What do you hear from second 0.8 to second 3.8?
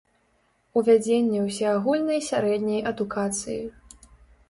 Увядзенне ўсеагульнай сярэдняй адукацыі.